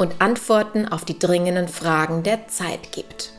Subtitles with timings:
[0.00, 3.34] und Antworten auf die dringenden Fragen der Zeit gibt.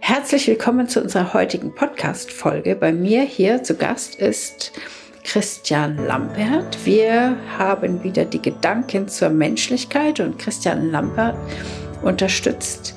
[0.00, 2.76] Herzlich willkommen zu unserer heutigen Podcast-Folge.
[2.76, 4.72] Bei mir hier zu Gast ist
[5.22, 6.78] Christian Lambert.
[6.86, 11.36] Wir haben wieder die Gedanken zur Menschlichkeit und Christian Lambert
[12.00, 12.94] unterstützt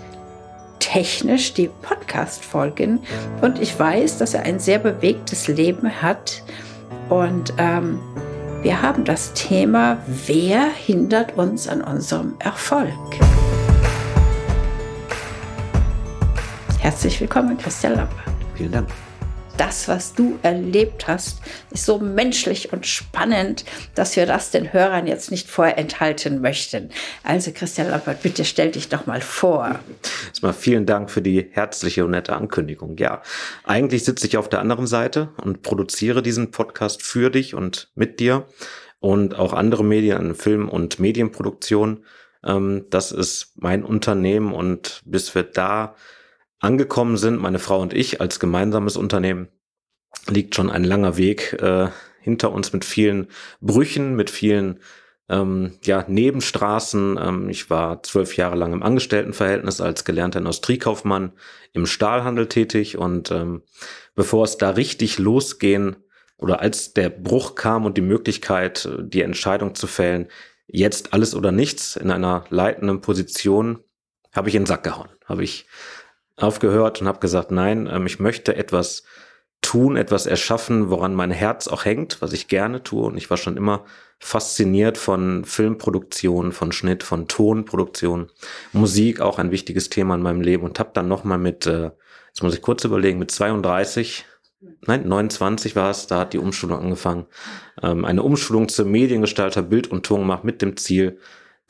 [0.80, 3.00] technisch die Podcast-Folgen
[3.42, 6.42] und ich weiß, dass er ein sehr bewegtes Leben hat
[7.10, 8.00] und ähm,
[8.62, 12.90] wir haben das Thema, wer hindert uns an unserem Erfolg?
[16.80, 18.18] Herzlich willkommen, Christian Lambert.
[18.56, 18.90] Vielen Dank
[19.60, 25.06] das, was du erlebt hast, ist so menschlich und spannend, dass wir das den Hörern
[25.06, 26.90] jetzt nicht vorenthalten möchten.
[27.24, 29.80] Also Christian Lappert, bitte stell dich doch mal vor.
[30.30, 32.96] Erstmal vielen Dank für die herzliche und nette Ankündigung.
[32.98, 33.22] Ja,
[33.66, 38.22] eigentlich sitze ich auf der anderen Seite und produziere diesen Podcast für dich und mit
[38.22, 38.46] dir
[39.00, 42.06] und auch andere Medien, Film- und Medienproduktion.
[42.46, 45.96] Ähm, das ist mein Unternehmen und bis wir da
[46.60, 49.50] angekommen sind, meine Frau und ich als gemeinsames Unternehmen,
[50.28, 51.90] liegt schon ein langer Weg äh,
[52.22, 53.28] hinter uns mit vielen
[53.62, 54.80] Brüchen, mit vielen
[55.30, 57.20] ähm, ja, Nebenstraßen.
[57.22, 61.34] Ähm, ich war zwölf Jahre lang im Angestelltenverhältnis als gelernter Industriekaufmann
[61.74, 63.62] im Stahlhandel tätig und ähm,
[64.16, 65.98] bevor es da richtig losgehen
[66.38, 70.28] oder als der Bruch kam und die Möglichkeit, die Entscheidung zu fällen,
[70.68, 73.84] jetzt alles oder nichts in einer leitenden Position,
[74.32, 75.66] habe ich in den Sack gehauen, habe ich
[76.44, 79.04] aufgehört und habe gesagt, nein, ähm, ich möchte etwas
[79.62, 83.06] tun, etwas erschaffen, woran mein Herz auch hängt, was ich gerne tue.
[83.06, 83.84] Und ich war schon immer
[84.20, 88.30] fasziniert von Filmproduktion, von Schnitt, von Tonproduktion,
[88.72, 90.64] Musik, auch ein wichtiges Thema in meinem Leben.
[90.64, 91.92] Und habe dann nochmal mit, äh,
[92.28, 94.26] jetzt muss ich kurz überlegen, mit 32
[94.86, 97.28] Nein, 29 war es, da hat die Umschulung angefangen.
[97.82, 101.20] Ähm, eine Umschulung zum Mediengestalter, Bild und Ton gemacht mit dem Ziel,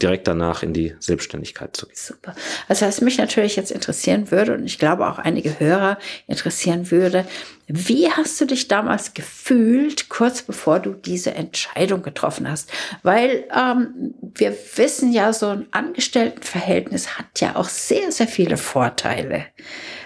[0.02, 1.96] direkt danach in die Selbstständigkeit zu gehen.
[1.96, 2.36] Super.
[2.68, 7.26] Also was mich natürlich jetzt interessieren würde und ich glaube auch einige Hörer interessieren würde,
[7.68, 12.72] wie hast du dich damals gefühlt, kurz bevor du diese Entscheidung getroffen hast?
[13.04, 19.46] Weil ähm, wir wissen ja, so ein Angestelltenverhältnis hat ja auch sehr, sehr viele Vorteile.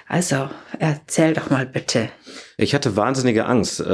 [0.08, 0.50] Also
[0.80, 2.10] erzähl doch mal bitte.
[2.58, 3.86] Ich hatte wahnsinnige Angst, äh,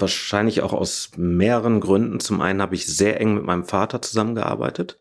[0.00, 2.20] wahrscheinlich auch aus mehreren Gründen.
[2.20, 4.98] Zum einen habe ich sehr eng mit meinem Vater zusammengearbeitet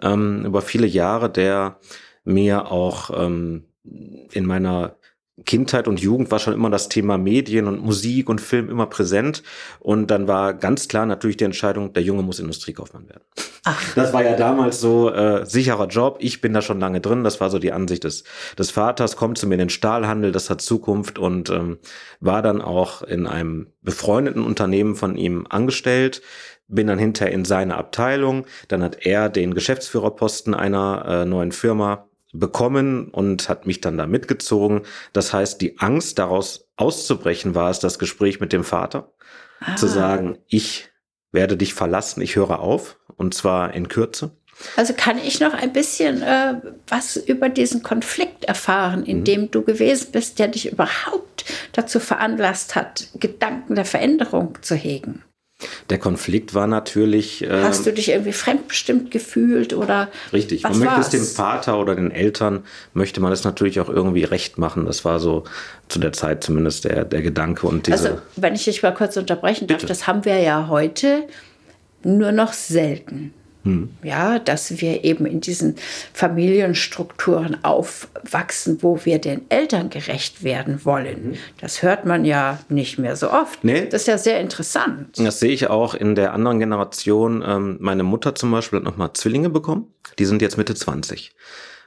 [0.00, 1.78] ähm, über viele Jahre, der
[2.24, 3.64] mir auch ähm,
[4.32, 4.96] in meiner
[5.44, 9.42] Kindheit und Jugend war schon immer das Thema Medien und Musik und Film immer präsent.
[9.80, 13.24] Und dann war ganz klar natürlich die Entscheidung, der Junge muss Industriekaufmann werden.
[13.64, 13.94] Ach.
[13.94, 16.18] Das war ja damals so äh, sicherer Job.
[16.20, 17.24] Ich bin da schon lange drin.
[17.24, 18.24] Das war so die Ansicht des,
[18.58, 19.16] des Vaters.
[19.16, 21.78] Kommt zu mir in den Stahlhandel, das hat Zukunft und ähm,
[22.20, 26.22] war dann auch in einem befreundeten Unternehmen von ihm angestellt
[26.72, 28.46] bin dann hinterher in seine Abteilung.
[28.68, 34.06] Dann hat er den Geschäftsführerposten einer äh, neuen Firma bekommen und hat mich dann da
[34.06, 34.82] mitgezogen.
[35.12, 39.12] Das heißt, die Angst daraus auszubrechen war es das Gespräch mit dem Vater.
[39.60, 39.76] Ah.
[39.76, 40.88] Zu sagen, ich
[41.30, 44.32] werde dich verlassen, ich höre auf und zwar in Kürze.
[44.76, 46.54] Also kann ich noch ein bisschen äh,
[46.86, 49.24] was über diesen Konflikt erfahren, in mhm.
[49.24, 55.24] dem du gewesen bist, der dich überhaupt dazu veranlasst hat, Gedanken der Veränderung zu hegen?
[55.90, 57.42] Der Konflikt war natürlich.
[57.42, 60.08] Äh, Hast du dich irgendwie fremdbestimmt gefühlt oder?
[60.32, 60.62] Richtig.
[60.62, 62.64] man möchte es dem Vater oder den Eltern
[62.94, 64.86] möchte man es natürlich auch irgendwie recht machen.
[64.86, 65.44] Das war so
[65.88, 68.10] zu der Zeit zumindest der, der Gedanke und diese.
[68.10, 69.88] Also, wenn ich dich mal kurz unterbrechen darf, Bitte.
[69.88, 71.24] das haben wir ja heute
[72.04, 73.32] nur noch selten.
[73.64, 73.90] Hm.
[74.02, 75.76] Ja, dass wir eben in diesen
[76.12, 81.30] Familienstrukturen aufwachsen, wo wir den Eltern gerecht werden wollen.
[81.30, 81.34] Mhm.
[81.60, 83.62] Das hört man ja nicht mehr so oft.
[83.62, 83.86] Nee.
[83.88, 85.18] Das ist ja sehr interessant.
[85.18, 87.44] Das sehe ich auch in der anderen Generation.
[87.46, 89.92] Ähm, meine Mutter zum Beispiel hat nochmal Zwillinge bekommen.
[90.18, 91.34] Die sind jetzt Mitte 20.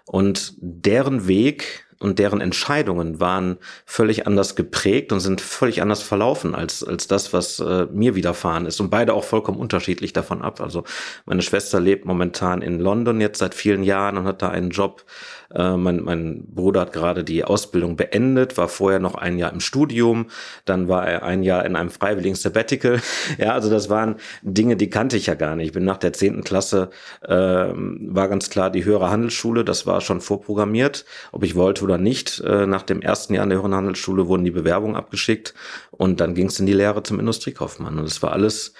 [0.05, 6.55] Und deren Weg und deren Entscheidungen waren völlig anders geprägt und sind völlig anders verlaufen
[6.55, 8.79] als, als das, was äh, mir widerfahren ist.
[8.79, 10.61] Und beide auch vollkommen unterschiedlich davon ab.
[10.61, 10.83] Also
[11.25, 15.05] meine Schwester lebt momentan in London jetzt seit vielen Jahren und hat da einen Job
[15.53, 19.59] äh, mein, mein Bruder hat gerade die Ausbildung beendet, war vorher noch ein Jahr im
[19.59, 20.27] Studium,
[20.65, 23.01] dann war er ein Jahr in einem freiwilligen Sabbatical.
[23.37, 25.67] Ja, also das waren Dinge, die kannte ich ja gar nicht.
[25.67, 26.89] Ich bin nach der zehnten Klasse,
[27.21, 31.97] äh, war ganz klar die höhere Handelsschule, das war schon vorprogrammiert, ob ich wollte oder
[31.97, 32.41] nicht.
[32.41, 35.53] Äh, nach dem ersten Jahr in der höheren Handelsschule wurden die Bewerbungen abgeschickt
[35.91, 37.97] und dann ging es in die Lehre zum Industriekaufmann.
[37.97, 38.73] Und das war alles,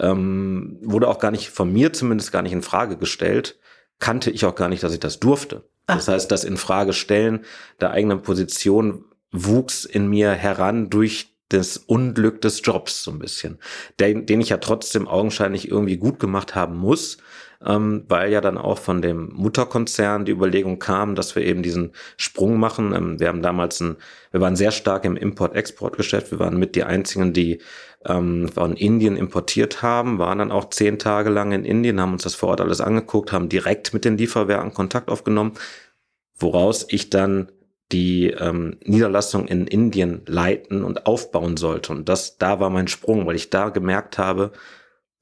[0.00, 3.58] ähm, wurde auch gar nicht von mir zumindest gar nicht in Frage gestellt
[4.02, 5.62] kannte ich auch gar nicht, dass ich das durfte.
[5.86, 7.44] Das heißt, das in Frage stellen
[7.80, 13.58] der eigenen Position wuchs in mir heran durch das Unglück des Jobs so ein bisschen,
[14.00, 17.18] den, den ich ja trotzdem augenscheinlich irgendwie gut gemacht haben muss,
[17.64, 21.92] ähm, weil ja dann auch von dem Mutterkonzern die Überlegung kam, dass wir eben diesen
[22.16, 22.94] Sprung machen.
[22.94, 23.96] Ähm, wir haben damals ein,
[24.30, 26.30] wir waren sehr stark im Import-Export-Geschäft.
[26.30, 27.60] Wir waren mit die einzigen, die
[28.06, 32.24] ähm, von Indien importiert haben, waren dann auch zehn Tage lang in Indien, haben uns
[32.24, 35.52] das vor Ort alles angeguckt, haben direkt mit den Lieferwerken Kontakt aufgenommen,
[36.38, 37.50] woraus ich dann
[37.92, 41.92] die ähm, Niederlassung in Indien leiten und aufbauen sollte.
[41.92, 44.52] Und das, da war mein Sprung, weil ich da gemerkt habe,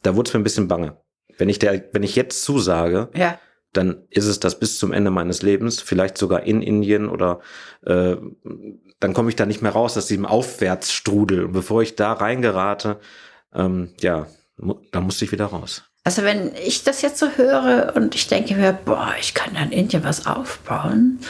[0.02, 0.96] da wurde es mir ein bisschen bange.
[1.40, 3.38] Wenn ich der, wenn ich jetzt zusage, ja.
[3.72, 7.40] dann ist es das bis zum Ende meines Lebens, vielleicht sogar in Indien oder
[7.86, 8.16] äh,
[9.00, 11.46] dann komme ich da nicht mehr raus aus diesem Aufwärtsstrudel.
[11.46, 13.00] Und bevor ich da reingerate,
[13.54, 14.26] ähm, ja,
[14.92, 15.82] da musste ich wieder raus.
[16.04, 19.72] Also wenn ich das jetzt so höre und ich denke mir, boah, ich kann in
[19.72, 21.20] Indien was aufbauen,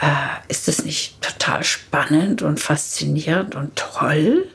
[0.00, 0.06] äh,
[0.48, 4.48] ist das nicht total spannend und faszinierend und toll?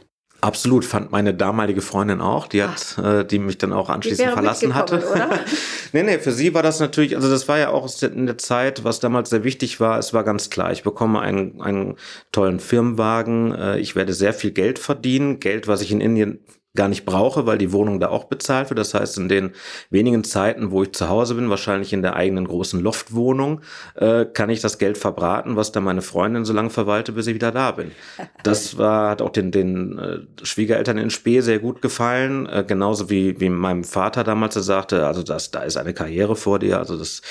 [0.44, 4.74] Absolut, fand meine damalige Freundin auch, die hat, äh, die mich dann auch anschließend verlassen
[4.74, 5.08] hatte.
[5.08, 5.30] Oder?
[5.94, 8.84] nee, nee, für sie war das natürlich, also das war ja auch in der Zeit,
[8.84, 11.96] was damals sehr wichtig war, es war ganz klar, ich bekomme einen, einen
[12.32, 16.40] tollen Firmenwagen, äh, ich werde sehr viel Geld verdienen, Geld, was ich in Indien
[16.76, 18.80] gar nicht brauche, weil die Wohnung da auch bezahlt wird.
[18.80, 19.52] Das heißt, in den
[19.90, 23.62] wenigen Zeiten, wo ich zu Hause bin, wahrscheinlich in der eigenen großen Loftwohnung,
[23.96, 27.36] äh, kann ich das Geld verbraten, was da meine Freundin so lange verwalte, bis ich
[27.36, 27.92] wieder da bin.
[28.44, 33.10] Das war, hat auch den, den äh, Schwiegereltern in Spee sehr gut gefallen, äh, genauso
[33.10, 36.98] wie, wie meinem Vater damals sagte, also das, da ist eine Karriere vor dir, also
[36.98, 37.22] das,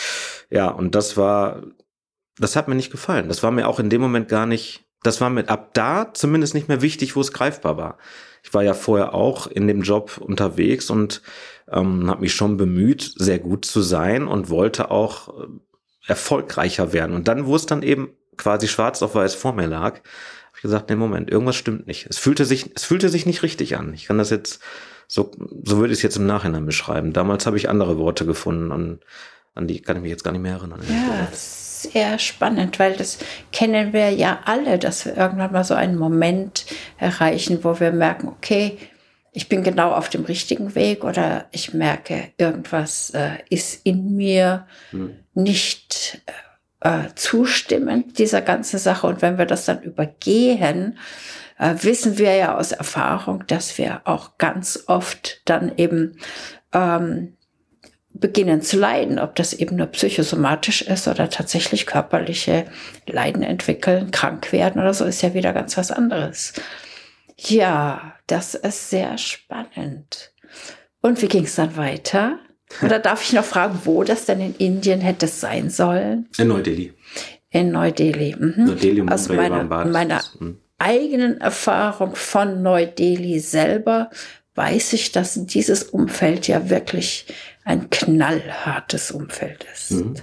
[0.50, 1.62] ja, und das war,
[2.38, 3.28] das hat mir nicht gefallen.
[3.28, 6.54] Das war mir auch in dem Moment gar nicht, das war mir ab da zumindest
[6.54, 7.98] nicht mehr wichtig, wo es greifbar war
[8.42, 11.22] ich war ja vorher auch in dem Job unterwegs und
[11.70, 15.46] ähm, habe mich schon bemüht, sehr gut zu sein und wollte auch äh,
[16.06, 17.14] erfolgreicher werden.
[17.14, 20.62] Und dann, wo es dann eben quasi schwarz auf weiß vor mir lag, habe ich
[20.62, 22.06] gesagt, nee, Moment, irgendwas stimmt nicht.
[22.08, 23.92] Es fühlte sich, es fühlte sich nicht richtig an.
[23.94, 24.60] Ich kann das jetzt,
[25.06, 25.30] so,
[25.64, 27.12] so würde ich es jetzt im Nachhinein beschreiben.
[27.12, 29.00] Damals habe ich andere Worte gefunden und
[29.54, 30.80] an die kann ich mich jetzt gar nicht mehr erinnern.
[30.88, 31.28] Ja,
[31.82, 33.18] sehr spannend, weil das
[33.52, 36.66] kennen wir ja alle, dass wir irgendwann mal so einen Moment
[36.98, 38.78] erreichen, wo wir merken, okay,
[39.32, 44.66] ich bin genau auf dem richtigen Weg oder ich merke, irgendwas äh, ist in mir
[44.90, 45.14] hm.
[45.34, 46.20] nicht
[46.80, 49.06] äh, zustimmend dieser ganzen Sache.
[49.06, 50.98] Und wenn wir das dann übergehen,
[51.58, 56.16] äh, wissen wir ja aus Erfahrung, dass wir auch ganz oft dann eben
[56.72, 57.36] ähm,
[58.12, 62.66] beginnen zu leiden, ob das eben nur psychosomatisch ist oder tatsächlich körperliche
[63.06, 66.52] Leiden entwickeln, krank werden oder so, ist ja wieder ganz was anderes.
[67.36, 70.32] Ja, das ist sehr spannend.
[71.00, 72.38] Und wie ging es dann weiter?
[72.82, 76.28] Oder darf ich noch fragen, wo das denn in Indien hätte sein sollen?
[76.36, 76.92] In Neu-Delhi.
[77.50, 78.36] In Neu-Delhi.
[78.38, 78.64] Mhm.
[78.66, 80.58] Neu-Delhi Aus meiner, meiner mhm.
[80.78, 84.10] eigenen Erfahrung von Neu-Delhi selber
[84.54, 87.26] weiß ich, dass dieses Umfeld ja wirklich
[87.70, 89.92] ein knallhartes Umfeld ist.
[89.92, 90.14] Mhm.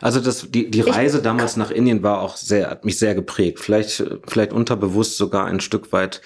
[0.00, 3.16] Also das, die, die Reise ich, damals nach Indien war auch sehr, hat mich sehr
[3.16, 3.58] geprägt.
[3.58, 6.20] Vielleicht, vielleicht unterbewusst sogar ein Stück weit,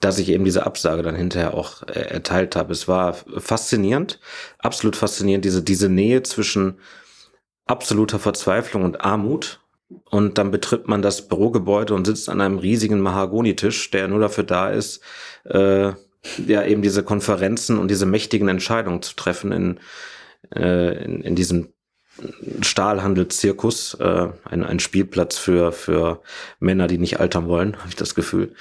[0.00, 2.72] dass ich eben diese Absage dann hinterher auch äh, erteilt habe.
[2.72, 4.20] Es war faszinierend,
[4.58, 6.80] absolut faszinierend, diese, diese Nähe zwischen
[7.66, 9.60] absoluter Verzweiflung und Armut.
[10.04, 14.44] Und dann betritt man das Bürogebäude und sitzt an einem riesigen Mahagonitisch, der nur dafür
[14.44, 15.02] da ist,
[15.44, 15.92] äh,
[16.46, 19.80] ja eben diese Konferenzen und diese mächtigen Entscheidungen zu treffen in,
[20.54, 21.72] äh, in, in diesem
[22.62, 26.22] Stahlhandelszirkus, äh, ein, ein Spielplatz für, für
[26.58, 28.54] Männer, die nicht altern wollen, habe ich das Gefühl.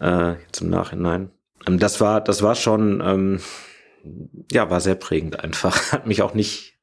[0.00, 1.30] Äh, zum Nachhinein.
[1.66, 3.40] Ähm, das war, das war schon, ähm,
[4.52, 5.76] ja, war sehr prägend einfach.
[5.92, 6.78] Hat mich auch nicht,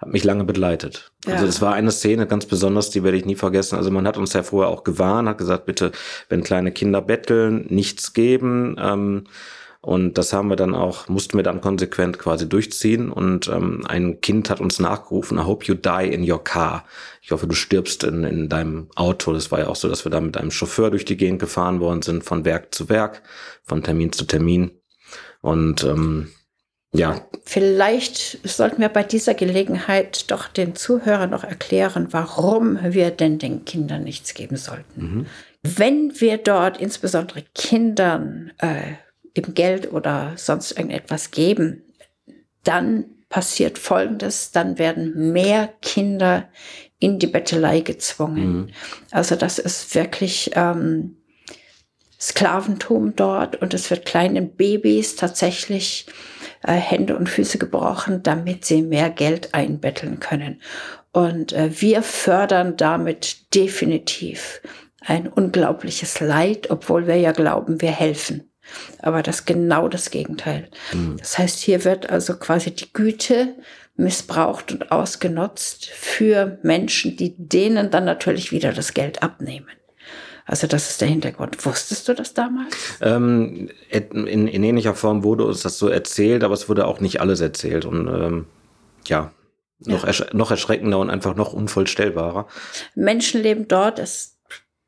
[0.00, 1.12] hat mich lange begleitet.
[1.26, 1.34] Ja.
[1.34, 3.76] Also das war eine Szene ganz besonders, die werde ich nie vergessen.
[3.76, 5.92] Also man hat uns ja vorher auch gewarnt, hat gesagt, bitte,
[6.28, 8.76] wenn kleine Kinder betteln, nichts geben.
[8.78, 9.24] Ähm,
[9.82, 13.10] Und das haben wir dann auch, mussten wir dann konsequent quasi durchziehen.
[13.10, 16.84] Und ähm, ein Kind hat uns nachgerufen, I hope you die in your car.
[17.22, 19.32] Ich hoffe, du stirbst in, in deinem Auto.
[19.32, 21.80] Das war ja auch so, dass wir da mit einem Chauffeur durch die Gegend gefahren
[21.80, 23.22] worden sind, von Werk zu Werk,
[23.64, 24.72] von Termin zu Termin.
[25.40, 26.28] Und ähm,
[26.92, 27.24] ja.
[27.44, 33.64] Vielleicht sollten wir bei dieser Gelegenheit doch den Zuhörern noch erklären, warum wir denn den
[33.64, 35.02] Kindern nichts geben sollten.
[35.02, 35.26] Mhm.
[35.62, 38.94] Wenn wir dort insbesondere Kindern äh,
[39.34, 41.82] eben Geld oder sonst irgendetwas geben,
[42.64, 46.48] dann passiert Folgendes, dann werden mehr Kinder
[46.98, 48.52] in die Bettelei gezwungen.
[48.52, 48.68] Mhm.
[49.10, 51.16] Also das ist wirklich ähm,
[52.20, 56.06] Sklaventum dort und es wird kleinen Babys tatsächlich
[56.62, 60.60] äh, Hände und Füße gebrochen, damit sie mehr Geld einbetteln können.
[61.12, 64.60] Und äh, wir fördern damit definitiv
[65.00, 68.50] ein unglaubliches Leid, obwohl wir ja glauben, wir helfen.
[69.00, 70.68] Aber das ist genau das Gegenteil.
[70.92, 71.16] Mhm.
[71.18, 73.56] Das heißt, hier wird also quasi die Güte
[73.96, 79.79] missbraucht und ausgenutzt für Menschen, die denen dann natürlich wieder das Geld abnehmen.
[80.50, 81.64] Also das ist der Hintergrund.
[81.64, 82.74] Wusstest du das damals?
[83.00, 87.20] Ähm, in, in, ähnlicher Form wurde uns das so erzählt, aber es wurde auch nicht
[87.20, 87.84] alles erzählt.
[87.84, 88.46] Und ähm,
[89.06, 89.30] ja,
[89.78, 90.08] noch, ja.
[90.08, 92.48] Ersch noch erschreckender und einfach noch unvollstellbarer.
[92.96, 94.38] Menschenleben dort ist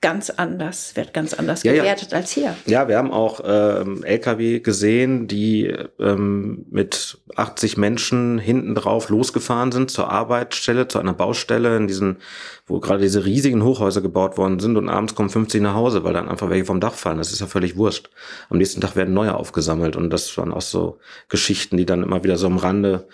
[0.03, 2.19] ganz anders, wird ganz anders ja, gewertet ja.
[2.19, 2.55] als hier.
[2.67, 9.73] Ja, wir haben auch ähm, LKW gesehen, die ähm, mit 80 Menschen hinten drauf losgefahren
[9.73, 12.19] sind zur Arbeitsstelle, zu einer Baustelle in diesen,
[12.67, 16.13] wo gerade diese riesigen Hochhäuser gebaut worden sind und abends kommen 50 nach Hause, weil
[16.13, 17.19] dann einfach welche vom Dach fallen.
[17.19, 18.11] Das ist ja völlig wurscht.
[18.51, 22.25] Am nächsten Tag werden neue aufgesammelt und das waren auch so Geschichten, die dann immer
[22.25, 23.07] wieder so am Rande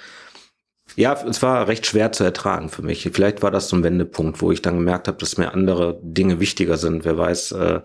[0.98, 3.08] ja, es war recht schwer zu ertragen für mich.
[3.12, 6.40] Vielleicht war das so ein Wendepunkt, wo ich dann gemerkt habe, dass mir andere Dinge
[6.40, 7.04] wichtiger sind.
[7.04, 7.80] Wer weiß, äh,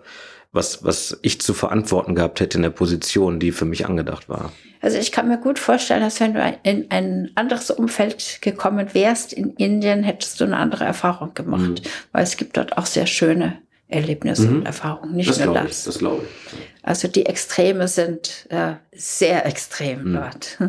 [0.50, 4.50] was, was ich zu verantworten gehabt hätte in der Position, die für mich angedacht war.
[4.80, 9.32] Also ich kann mir gut vorstellen, dass wenn du in ein anderes Umfeld gekommen wärst
[9.32, 11.88] in Indien, hättest du eine andere Erfahrung gemacht, mhm.
[12.10, 14.56] weil es gibt dort auch sehr schöne Erlebnisse mhm.
[14.56, 15.78] und Erfahrungen, nicht das nur das.
[15.78, 16.58] Ich, das glaube ich.
[16.82, 20.14] Also die Extreme sind äh, sehr extrem mhm.
[20.14, 20.58] dort.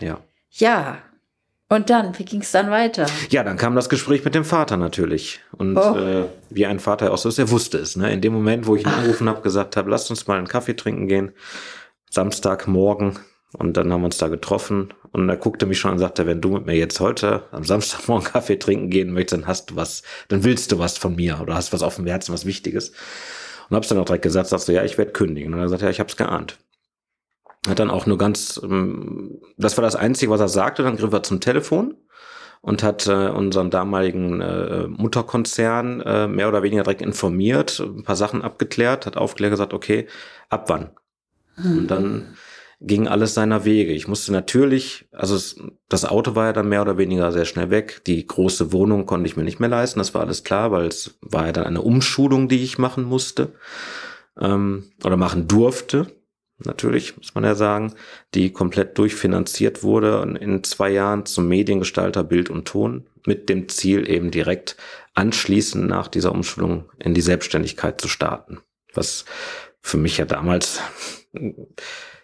[0.00, 0.18] Ja.
[0.50, 0.98] Ja,
[1.72, 3.06] und dann, wie ging es dann weiter?
[3.30, 5.40] Ja, dann kam das Gespräch mit dem Vater natürlich.
[5.56, 5.96] Und oh.
[5.96, 7.96] äh, wie ein Vater auch so ist, er wusste es.
[7.96, 8.12] Ne?
[8.12, 10.74] In dem Moment, wo ich ihn angerufen habe, gesagt habe, lasst uns mal einen Kaffee
[10.74, 11.32] trinken gehen.
[12.10, 13.18] Samstagmorgen.
[13.56, 14.92] Und dann haben wir uns da getroffen.
[15.12, 17.64] Und er guckte mich schon an und sagte, wenn du mit mir jetzt heute am
[17.64, 21.40] Samstagmorgen Kaffee trinken gehen möchtest, dann hast du was, dann willst du was von mir
[21.40, 22.92] oder hast was auf dem Herzen, was Wichtiges.
[23.70, 25.54] Und hab's dann auch direkt gesagt, sagst du, ja, ich werde kündigen.
[25.54, 26.58] Und er sagt, ja, ich hab's geahnt
[27.68, 31.12] hat dann auch nur ganz, ähm, das war das Einzige, was er sagte, dann griff
[31.12, 31.94] er zum Telefon
[32.60, 38.16] und hat äh, unseren damaligen äh, Mutterkonzern äh, mehr oder weniger direkt informiert, ein paar
[38.16, 40.06] Sachen abgeklärt, hat aufgeklärt gesagt, okay,
[40.48, 40.90] ab wann?
[41.56, 41.78] Mhm.
[41.78, 42.36] Und dann
[42.80, 43.92] ging alles seiner Wege.
[43.92, 45.56] Ich musste natürlich, also es,
[45.88, 48.02] das Auto war ja dann mehr oder weniger sehr schnell weg.
[48.06, 51.16] Die große Wohnung konnte ich mir nicht mehr leisten, das war alles klar, weil es
[51.20, 53.52] war ja dann eine Umschulung, die ich machen musste
[54.40, 56.08] ähm, oder machen durfte
[56.66, 57.94] natürlich, muss man ja sagen,
[58.34, 64.08] die komplett durchfinanziert wurde in zwei Jahren zum Mediengestalter Bild und Ton mit dem Ziel
[64.08, 64.76] eben direkt
[65.14, 68.60] anschließend nach dieser Umschulung in die Selbstständigkeit zu starten.
[68.94, 69.24] Was
[69.80, 70.80] für mich ja damals,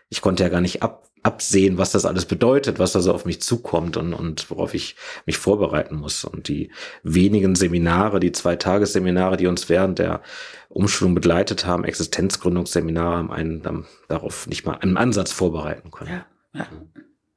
[0.09, 3.27] ich konnte ja gar nicht ab, absehen, was das alles bedeutet, was da so auf
[3.27, 6.25] mich zukommt und, und worauf ich mich vorbereiten muss.
[6.25, 6.71] Und die
[7.03, 10.23] wenigen Seminare, die zwei Tagesseminare, die uns während der
[10.71, 16.11] Umschulung begleitet haben, Existenzgründungsseminare, haben einen dann darauf nicht mal einen Ansatz vorbereiten können.
[16.11, 16.67] Ja, ja,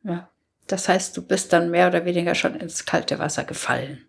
[0.04, 0.30] ja.
[0.68, 4.06] Das heißt, du bist dann mehr oder weniger schon ins kalte Wasser gefallen.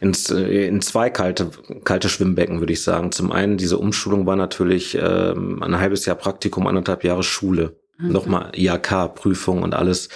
[0.00, 1.50] Ins, äh, in zwei kalte,
[1.84, 3.12] kalte Schwimmbecken, würde ich sagen.
[3.12, 7.77] Zum einen, diese Umschulung war natürlich ähm, ein halbes Jahr Praktikum, anderthalb Jahre Schule.
[7.98, 8.12] Mhm.
[8.12, 10.08] Nochmal IAK-Prüfung und alles.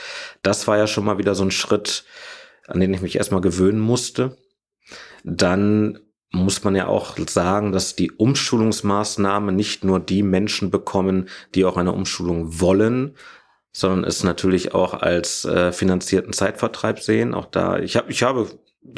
[0.42, 2.04] Das war ja schon mal wieder so ein Schritt,
[2.66, 4.36] an den ich mich erstmal gewöhnen musste.
[5.24, 5.98] Dann
[6.30, 11.76] muss man ja auch sagen, dass die Umschulungsmaßnahmen nicht nur die Menschen bekommen, die auch
[11.76, 13.16] eine Umschulung wollen,
[13.72, 17.34] sondern es natürlich auch als äh, finanzierten Zeitvertreib sehen.
[17.34, 18.48] Auch da, ich habe, ich habe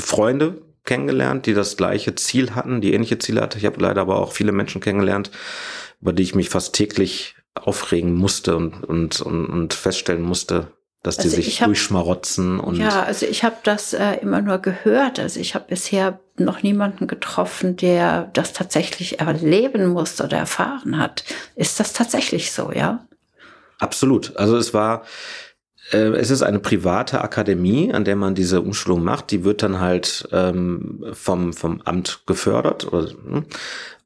[0.00, 3.58] Freunde kennengelernt, die das gleiche Ziel hatten, die ähnliche Ziele hatten.
[3.58, 5.30] Ich habe leider aber auch viele Menschen kennengelernt,
[6.00, 10.68] über die ich mich fast täglich aufregen musste und, und, und, und feststellen musste,
[11.02, 12.76] dass die also sich hab, durchschmarotzen und.
[12.76, 15.20] Ja, also ich habe das äh, immer nur gehört.
[15.20, 21.24] Also ich habe bisher noch niemanden getroffen, der das tatsächlich erleben musste oder erfahren hat.
[21.56, 23.06] Ist das tatsächlich so, ja?
[23.78, 24.36] Absolut.
[24.36, 25.04] Also es war,
[25.92, 29.30] äh, es ist eine private Akademie, an der man diese Umschulung macht.
[29.30, 32.90] Die wird dann halt ähm, vom, vom Amt gefördert.
[32.92, 33.44] Oder, hm.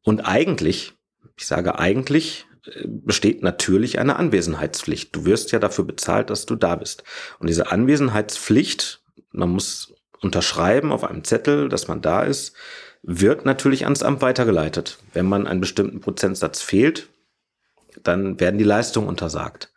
[0.03, 0.95] und eigentlich,
[1.37, 2.48] ich sage eigentlich,
[2.87, 5.15] besteht natürlich eine Anwesenheitspflicht.
[5.15, 7.05] Du wirst ja dafür bezahlt, dass du da bist.
[7.39, 12.55] Und diese Anwesenheitspflicht, man muss unterschreiben auf einem Zettel, dass man da ist,
[13.03, 14.99] wird natürlich ans Amt weitergeleitet.
[15.13, 17.09] Wenn man einen bestimmten Prozentsatz fehlt,
[18.03, 19.73] dann werden die Leistungen untersagt.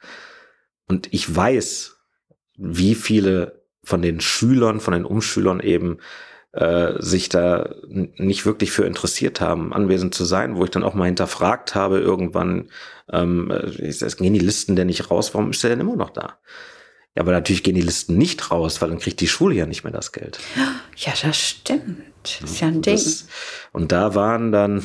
[0.88, 1.98] Und ich weiß,
[2.58, 6.00] wie viele von den Schülern, von den Umschülern eben
[6.54, 10.94] äh, sich da nicht wirklich für interessiert haben, anwesend zu sein, wo ich dann auch
[10.94, 12.70] mal hinterfragt habe irgendwann,
[13.12, 16.38] ähm, es gehen die Listen denn nicht raus, warum ist der denn immer noch da?
[17.16, 19.84] Ja, aber natürlich gehen die Listen nicht raus, weil dann kriegt die Schule ja nicht
[19.84, 20.40] mehr das Geld.
[20.96, 22.04] Ja, das stimmt.
[22.24, 22.96] Das ist ja ein Ding.
[22.96, 23.28] Das,
[23.74, 24.84] und da waren dann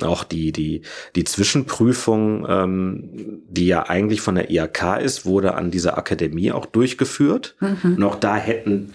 [0.00, 0.82] auch die, die,
[1.14, 6.66] die Zwischenprüfung, ähm, die ja eigentlich von der IHK ist, wurde an dieser Akademie auch
[6.66, 7.56] durchgeführt.
[7.60, 7.96] Mhm.
[7.96, 8.92] Und auch da hätten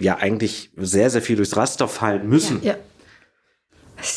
[0.00, 2.62] ja eigentlich sehr, sehr viel durchs Raster fallen müssen.
[2.62, 2.76] Ja,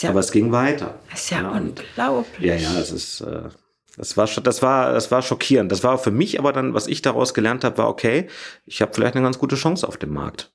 [0.01, 0.09] ja.
[0.09, 0.99] Aber es ging weiter.
[1.11, 2.45] Das ist ja, ja unglaublich.
[2.45, 3.49] Ja, ja, es ist, äh,
[3.97, 5.71] das war, das war, das war schockierend.
[5.71, 8.27] Das war für mich aber dann, was ich daraus gelernt habe, war okay,
[8.65, 10.51] ich habe vielleicht eine ganz gute Chance auf dem Markt.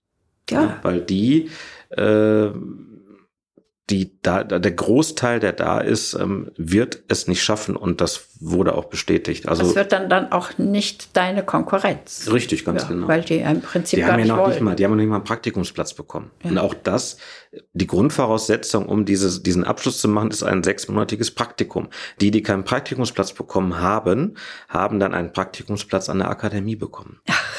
[0.51, 0.63] Ja.
[0.63, 1.51] ja weil die,
[1.91, 2.51] äh,
[3.91, 8.75] die da, der Großteil, der da ist, ähm, wird es nicht schaffen und das wurde
[8.77, 9.49] auch bestätigt.
[9.49, 12.29] Also das wird dann dann auch nicht deine Konkurrenz.
[12.33, 13.09] Richtig, ganz ja, genau.
[13.09, 14.99] Weil die im Prinzip die gar haben nicht ja noch nicht mal, die haben noch
[14.99, 16.31] nicht mal einen Praktikumsplatz bekommen.
[16.45, 16.51] Ja.
[16.51, 17.17] Und auch das,
[17.73, 21.89] die Grundvoraussetzung, um dieses, diesen Abschluss zu machen, ist ein sechsmonatiges Praktikum.
[22.21, 24.37] Die, die keinen Praktikumsplatz bekommen haben,
[24.69, 27.21] haben dann einen Praktikumsplatz an der Akademie bekommen.
[27.29, 27.53] Ach.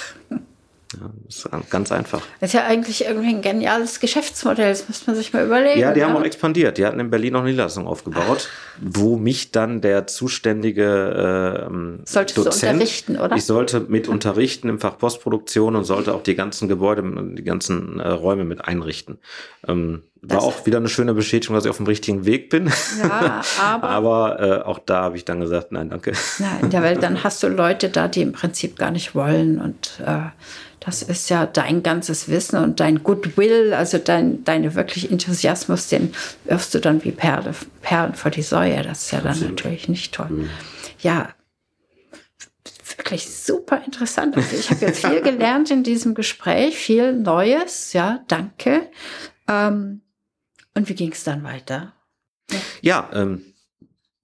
[1.00, 2.22] Ja, das ist ganz einfach.
[2.40, 5.80] Das ist ja eigentlich irgendwie ein geniales Geschäftsmodell, das müsste man sich mal überlegen.
[5.80, 6.78] Ja, die haben auch expandiert.
[6.78, 8.80] Die hatten in Berlin noch eine Niederlassung aufgebaut, Ach.
[8.80, 13.36] wo mich dann der zuständige ähm, Solltest Dozent, du unterrichten, oder?
[13.36, 17.04] Ich sollte mit unterrichten im Fach Postproduktion und sollte auch die ganzen Gebäude,
[17.36, 19.18] die ganzen äh, Räume mit einrichten.
[19.68, 22.72] Ähm, war das auch wieder eine schöne Bestätigung, dass ich auf dem richtigen Weg bin.
[23.01, 23.89] Ja, aber.
[23.89, 26.13] aber äh, auch da habe ich dann gesagt, nein, danke.
[26.39, 30.00] Nein, ja, weil dann hast du Leute da, die im Prinzip gar nicht wollen und
[30.06, 30.30] äh,
[30.80, 36.13] das ist ja dein ganzes Wissen und dein Goodwill, also dein deine wirklich Enthusiasmus, den
[36.46, 38.82] wirfst du dann wie Perle, Perlen vor die Säue.
[38.82, 40.27] Das ist ja dann natürlich nicht toll.
[40.30, 40.50] Mhm.
[41.00, 41.30] Ja,
[42.98, 44.38] wirklich super interessant.
[44.38, 47.94] Also ich habe jetzt viel gelernt in diesem Gespräch, viel Neues.
[47.94, 48.89] Ja, danke.
[49.48, 50.03] Ähm,
[50.75, 51.94] und wie ging es dann weiter?
[52.82, 53.42] Ja, ähm,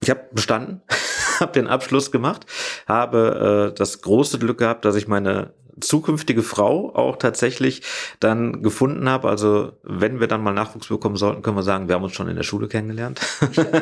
[0.02, 0.82] ich habe bestanden,
[1.40, 2.46] habe den Abschluss gemacht,
[2.86, 7.82] habe äh, das große Glück gehabt, dass ich meine zukünftige Frau auch tatsächlich
[8.18, 9.28] dann gefunden habe.
[9.28, 12.28] Also wenn wir dann mal Nachwuchs bekommen sollten, können wir sagen, wir haben uns schon
[12.28, 13.20] in der Schule kennengelernt.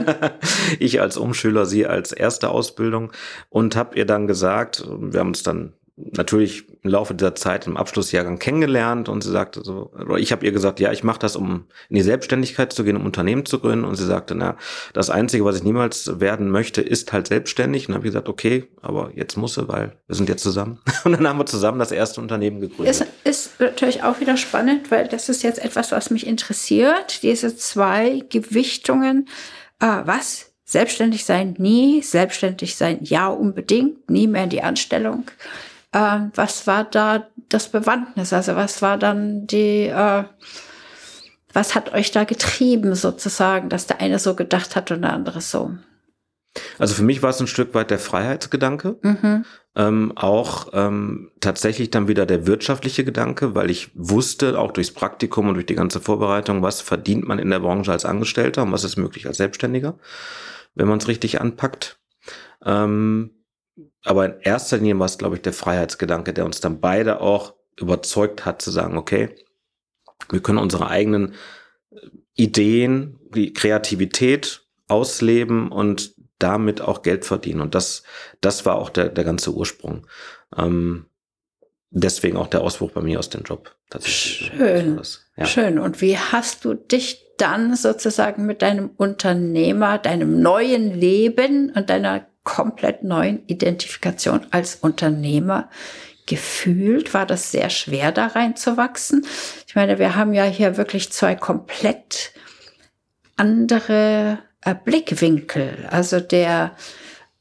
[0.78, 3.12] ich als Umschüler, sie als erste Ausbildung
[3.49, 5.75] und habe ihr dann gesagt, wir haben uns dann
[6.17, 10.45] natürlich im Laufe dieser Zeit im Abschlussjahrgang kennengelernt und sie sagte so, oder ich habe
[10.47, 13.58] ihr gesagt, ja, ich mache das, um in die Selbstständigkeit zu gehen, um Unternehmen zu
[13.58, 13.84] gründen.
[13.84, 14.56] Und sie sagte, na,
[14.93, 17.89] das Einzige, was ich niemals werden möchte, ist halt selbstständig.
[17.89, 20.78] Und habe gesagt, okay, aber jetzt muss sie, weil wir sind jetzt zusammen.
[21.04, 23.06] Und dann haben wir zusammen das erste Unternehmen gegründet.
[23.25, 27.23] Es ist natürlich auch wieder spannend, weil das ist jetzt etwas, was mich interessiert.
[27.23, 29.28] Diese zwei Gewichtungen.
[29.80, 30.52] Äh, was?
[30.65, 35.25] Selbstständig sein nie, selbstständig sein ja unbedingt, nie mehr in die Anstellung
[35.92, 38.32] äh, was war da das Bewandtnis?
[38.32, 40.24] Also was war dann die, äh,
[41.52, 45.40] was hat euch da getrieben sozusagen, dass der eine so gedacht hat und der andere
[45.40, 45.76] so?
[46.78, 49.44] Also für mich war es ein Stück weit der Freiheitsgedanke, mhm.
[49.76, 55.48] ähm, auch ähm, tatsächlich dann wieder der wirtschaftliche Gedanke, weil ich wusste, auch durchs Praktikum
[55.48, 58.84] und durch die ganze Vorbereitung, was verdient man in der Branche als Angestellter und was
[58.84, 59.98] ist möglich als Selbstständiger,
[60.74, 62.00] wenn man es richtig anpackt.
[62.64, 63.37] Ähm,
[64.04, 67.54] aber in erster Linie war es, glaube ich, der Freiheitsgedanke, der uns dann beide auch
[67.76, 69.34] überzeugt hat zu sagen, okay,
[70.30, 71.34] wir können unsere eigenen
[71.91, 71.97] äh,
[72.34, 77.60] Ideen, die Kreativität ausleben und damit auch Geld verdienen.
[77.60, 78.02] Und das,
[78.41, 80.06] das war auch der, der ganze Ursprung.
[80.56, 81.06] Ähm,
[81.91, 83.75] deswegen auch der Ausbruch bei mir aus dem Job.
[83.91, 84.52] Tatsächlich.
[84.56, 85.00] Schön.
[85.36, 85.47] Ja.
[85.47, 85.78] Schön.
[85.78, 92.26] Und wie hast du dich dann sozusagen mit deinem Unternehmer, deinem neuen Leben und deiner
[92.49, 95.69] komplett neuen Identifikation als Unternehmer
[96.25, 97.13] gefühlt?
[97.13, 99.26] War das sehr schwer, da reinzuwachsen?
[99.67, 102.32] Ich meine, wir haben ja hier wirklich zwei komplett
[103.37, 105.87] andere äh, Blickwinkel.
[105.91, 106.75] Also der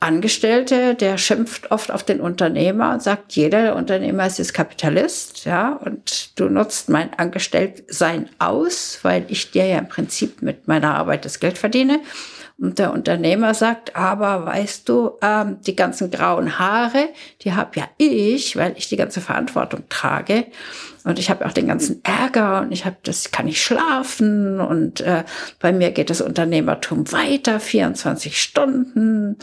[0.02, 5.72] Angestellte, der schimpft oft auf den Unternehmer und sagt, jeder Unternehmer ist jetzt Kapitalist, ja,
[5.72, 11.24] und du nutzt mein Angestelltsein aus, weil ich dir ja im Prinzip mit meiner Arbeit
[11.24, 12.02] das Geld verdiene.
[12.60, 17.10] Und der Unternehmer sagt, aber weißt du, ähm, die ganzen grauen Haare,
[17.43, 20.46] die habe ja ich, weil ich die ganze Verantwortung trage.
[21.04, 25.02] Und ich habe auch den ganzen Ärger und ich habe das kann ich schlafen und
[25.02, 25.24] äh,
[25.60, 29.38] bei mir geht das Unternehmertum weiter 24 Stunden.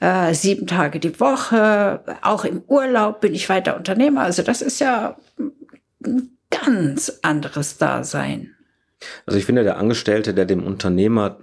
[0.00, 4.22] äh, sieben Tage die Woche, auch im Urlaub bin ich weiter Unternehmer.
[4.22, 5.16] Also das ist ja
[6.04, 8.54] ein ganz anderes Dasein.
[9.26, 11.38] Also ich finde, der Angestellte, der dem Unternehmer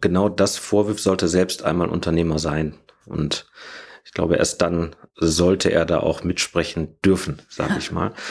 [0.00, 2.74] genau das vorwirft, sollte selbst einmal Unternehmer sein.
[3.06, 3.46] Und
[4.04, 8.12] ich glaube, erst dann sollte er da auch mitsprechen dürfen, sage ich mal.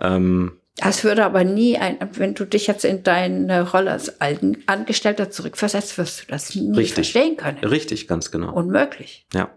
[0.00, 4.62] Ähm, das würde aber nie ein, wenn du dich jetzt in deine Rolle als alten
[4.66, 7.58] Angestellter zurückversetzt, wirst du das nie richtig, verstehen können.
[7.58, 8.52] Richtig, ganz genau.
[8.54, 9.26] Unmöglich.
[9.34, 9.50] Ja.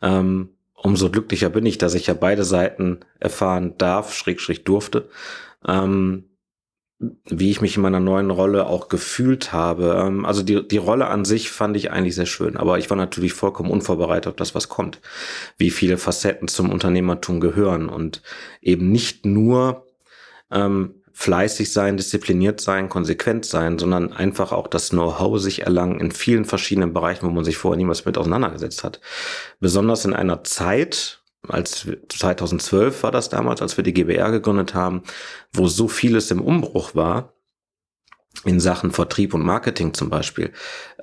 [0.00, 5.10] Ähm, umso glücklicher bin ich, dass ich ja beide Seiten erfahren darf, schräg, schräg durfte.
[5.68, 6.30] Ähm,
[7.26, 10.02] wie ich mich in meiner neuen Rolle auch gefühlt habe.
[10.04, 12.96] Ähm, also die, die Rolle an sich fand ich eigentlich sehr schön, aber ich war
[12.96, 15.00] natürlich vollkommen unvorbereitet auf das, was kommt.
[15.58, 18.22] Wie viele Facetten zum Unternehmertum gehören und
[18.60, 19.86] eben nicht nur
[20.50, 26.10] ähm, fleißig sein, diszipliniert sein, konsequent sein, sondern einfach auch das Know-how sich erlangen in
[26.10, 29.00] vielen verschiedenen Bereichen, wo man sich vorher niemals mit auseinandergesetzt hat.
[29.60, 35.02] Besonders in einer Zeit, als 2012 war das damals, als wir die GBR gegründet haben,
[35.52, 37.34] wo so vieles im Umbruch war,
[38.44, 40.52] in Sachen Vertrieb und Marketing zum Beispiel.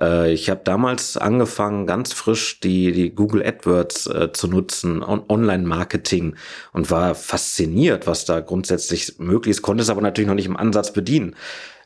[0.00, 5.24] Äh, ich habe damals angefangen, ganz frisch die, die Google AdWords äh, zu nutzen, on
[5.28, 6.36] Online-Marketing
[6.72, 10.56] und war fasziniert, was da grundsätzlich möglich ist, konnte es aber natürlich noch nicht im
[10.56, 11.34] Ansatz bedienen.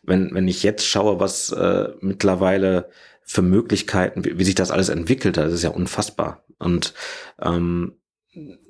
[0.03, 2.91] Wenn, wenn ich jetzt schaue, was äh, mittlerweile
[3.23, 6.45] für Möglichkeiten, wie, wie sich das alles entwickelt, das ist ja unfassbar.
[6.59, 6.95] Und
[7.41, 7.95] ähm,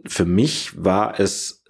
[0.06, 1.64] für mich war es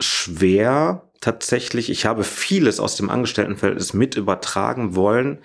[0.00, 1.90] schwer tatsächlich.
[1.90, 5.38] Ich habe vieles aus dem Angestelltenverhältnis mit übertragen wollen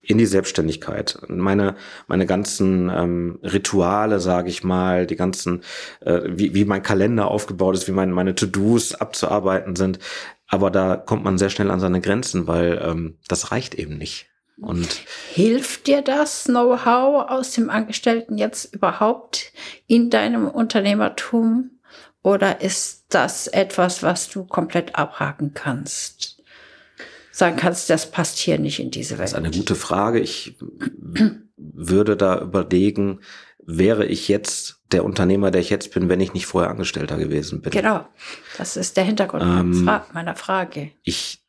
[0.00, 1.18] in die Selbstständigkeit.
[1.28, 1.74] Meine,
[2.06, 5.62] meine ganzen ähm, Rituale, sage ich mal, die ganzen,
[6.00, 9.98] äh, wie, wie mein Kalender aufgebaut ist, wie mein, meine To-Dos abzuarbeiten sind.
[10.46, 14.28] Aber da kommt man sehr schnell an seine Grenzen, weil ähm, das reicht eben nicht.
[14.58, 19.52] Und hilft dir das Know-how aus dem Angestellten jetzt überhaupt
[19.86, 21.70] in deinem Unternehmertum?
[22.22, 26.42] Oder ist das etwas, was du komplett abhaken kannst?
[27.30, 29.24] Sagen kannst, das passt hier nicht in diese Welt.
[29.24, 30.20] Das ist eine gute Frage.
[30.20, 30.56] Ich
[31.56, 33.20] würde da überlegen,
[33.66, 37.60] wäre ich jetzt der Unternehmer, der ich jetzt bin, wenn ich nicht vorher Angestellter gewesen
[37.60, 37.72] bin?
[37.72, 38.06] Genau.
[38.56, 40.92] Das ist der Hintergrund ähm, meiner Frage.
[41.02, 41.45] Ich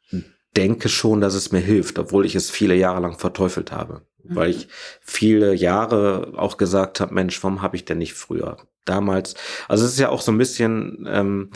[0.58, 4.02] denke schon, dass es mir hilft, obwohl ich es viele Jahre lang verteufelt habe.
[4.24, 4.36] Mhm.
[4.36, 4.68] Weil ich
[5.02, 9.36] viele Jahre auch gesagt habe, Mensch, warum habe ich denn nicht früher damals?
[9.68, 11.52] Also es ist ja auch so ein bisschen ähm,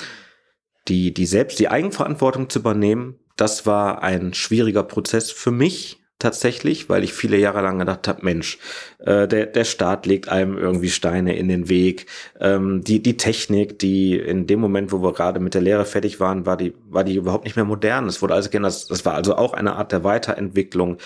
[0.88, 3.20] die, die selbst die Eigenverantwortung zu übernehmen.
[3.38, 8.24] Das war ein schwieriger Prozess für mich, tatsächlich, weil ich viele Jahre lang gedacht habe,
[8.24, 8.60] Mensch,
[9.00, 12.06] äh, der, der Staat legt einem irgendwie Steine in den Weg.
[12.40, 16.20] Ähm, die, die Technik, die in dem Moment, wo wir gerade mit der Lehre fertig
[16.20, 18.08] waren, war die, war die überhaupt nicht mehr modern.
[18.08, 18.72] Es wurde also geändert.
[18.72, 20.98] Das, das war also auch eine Art der Weiterentwicklung.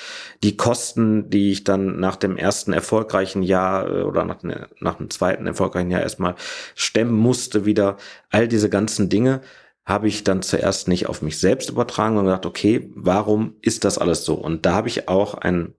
[0.43, 4.43] Die Kosten, die ich dann nach dem ersten erfolgreichen Jahr äh, oder nach,
[4.80, 6.36] nach dem zweiten erfolgreichen Jahr erstmal
[6.75, 7.97] stemmen musste, wieder
[8.30, 9.41] all diese ganzen Dinge
[9.85, 13.97] habe ich dann zuerst nicht auf mich selbst übertragen und gedacht, okay, warum ist das
[13.97, 14.33] alles so?
[14.33, 15.75] Und da habe ich auch ein,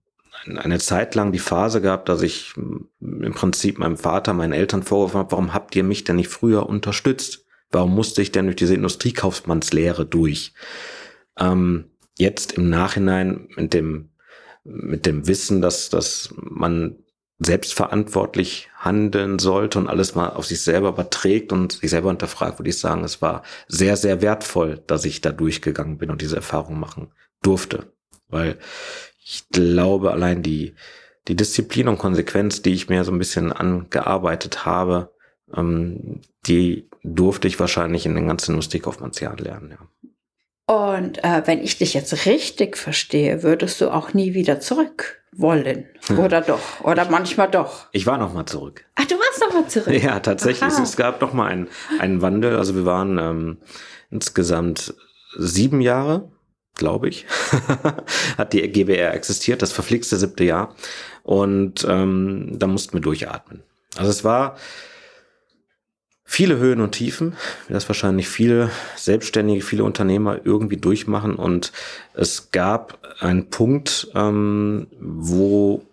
[0.46, 5.18] eine Zeit lang die Phase gehabt, dass ich im Prinzip meinem Vater, meinen Eltern vorgeworfen
[5.18, 7.44] habe, warum habt ihr mich denn nicht früher unterstützt?
[7.72, 10.54] Warum musste ich denn durch diese Industriekaufmannslehre durch?
[11.36, 14.10] Ähm, jetzt im Nachhinein mit dem,
[14.62, 16.96] mit dem Wissen, dass, dass man
[17.38, 22.70] selbstverantwortlich handeln sollte und alles mal auf sich selber überträgt und sich selber hinterfragt, würde
[22.70, 26.80] ich sagen, es war sehr, sehr wertvoll, dass ich da durchgegangen bin und diese Erfahrung
[26.80, 27.92] machen durfte.
[28.28, 28.58] Weil
[29.22, 30.74] ich glaube, allein die,
[31.28, 35.12] die Disziplin und Konsequenz, die ich mir so ein bisschen angearbeitet habe,
[35.54, 40.10] ähm, die durfte ich wahrscheinlich in den ganzen Industriekaufmannsjahren lernen, ja.
[40.66, 45.86] Und äh, wenn ich dich jetzt richtig verstehe, würdest du auch nie wieder zurück wollen.
[46.18, 46.80] Oder doch?
[46.82, 47.86] Oder manchmal doch?
[47.92, 48.84] Ich war noch mal zurück.
[48.96, 50.02] Ach, du warst noch mal zurück?
[50.02, 50.72] Ja, tatsächlich.
[50.72, 50.82] Aha.
[50.82, 51.68] Es gab noch mal einen,
[52.00, 52.56] einen Wandel.
[52.56, 53.58] Also wir waren ähm,
[54.10, 54.94] insgesamt
[55.38, 56.32] sieben Jahre,
[56.74, 57.26] glaube ich,
[58.38, 60.74] hat die GBR existiert, das verflixte siebte Jahr.
[61.22, 63.62] Und ähm, da mussten wir durchatmen.
[63.96, 64.56] Also es war
[66.28, 67.34] viele Höhen und Tiefen,
[67.68, 71.36] wie das wahrscheinlich viele Selbstständige, viele Unternehmer irgendwie durchmachen.
[71.36, 71.72] Und
[72.14, 75.86] es gab einen Punkt, ähm, wo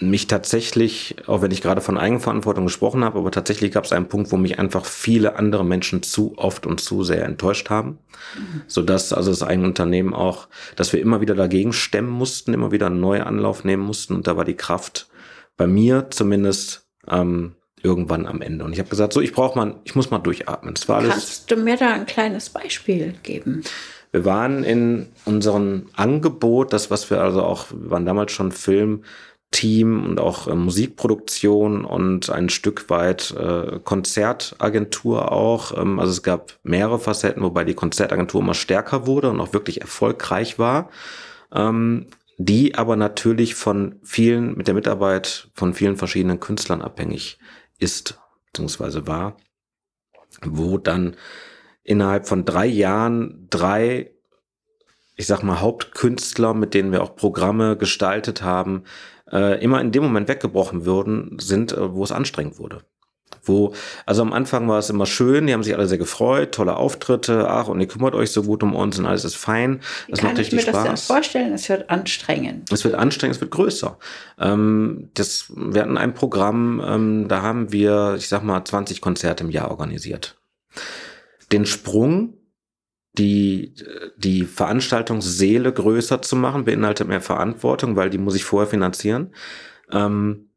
[0.00, 4.08] mich tatsächlich, auch wenn ich gerade von Eigenverantwortung gesprochen habe, aber tatsächlich gab es einen
[4.08, 7.98] Punkt, wo mich einfach viele andere Menschen zu oft und zu sehr enttäuscht haben,
[8.36, 8.62] mhm.
[8.66, 12.72] so dass also das eigene Unternehmen auch, dass wir immer wieder dagegen stemmen mussten, immer
[12.72, 15.08] wieder einen neuen Anlauf nehmen mussten und da war die Kraft
[15.56, 17.54] bei mir zumindest ähm,
[17.84, 18.64] irgendwann am Ende.
[18.64, 20.74] Und ich habe gesagt, so, ich brauche mal, ich muss mal durchatmen.
[20.74, 21.10] Das war alles.
[21.10, 23.62] Kannst du mir da ein kleines Beispiel geben?
[24.10, 29.02] Wir waren in unserem Angebot, das, was wir also auch, wir waren damals schon Film
[29.50, 35.76] Team und auch äh, Musikproduktion und ein Stück weit äh, Konzertagentur auch.
[35.78, 39.80] Ähm, also es gab mehrere Facetten, wobei die Konzertagentur immer stärker wurde und auch wirklich
[39.80, 40.90] erfolgreich war.
[41.54, 47.38] Ähm, die aber natürlich von vielen, mit der Mitarbeit von vielen verschiedenen Künstlern abhängig
[47.78, 49.36] ist, beziehungsweise war,
[50.42, 51.16] wo dann
[51.82, 54.14] innerhalb von drei Jahren drei
[55.16, 58.84] ich sag mal, Hauptkünstler, mit denen wir auch Programme gestaltet haben,
[59.30, 62.84] äh, immer in dem Moment weggebrochen würden, sind, äh, wo es anstrengend wurde.
[63.44, 63.74] Wo,
[64.06, 67.48] also am Anfang war es immer schön, die haben sich alle sehr gefreut, tolle Auftritte,
[67.48, 69.80] ach, und ihr kümmert euch so gut um uns und alles ist fein.
[70.08, 70.88] Das Wie macht richtig ich mir Spaß.
[70.88, 72.70] Das vorstellen, es wird anstrengend.
[72.72, 73.98] Es wird anstrengend, es wird größer.
[74.38, 79.44] Ähm, das, wir hatten ein Programm, ähm, da haben wir, ich sag mal, 20 Konzerte
[79.44, 80.36] im Jahr organisiert.
[81.52, 82.34] Den Sprung
[83.16, 83.74] die,
[84.16, 89.32] die Veranstaltungsseele größer zu machen, beinhaltet mehr Verantwortung, weil die muss ich vorher finanzieren.
[89.90, 90.48] Ähm,